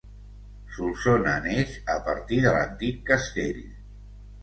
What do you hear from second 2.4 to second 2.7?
de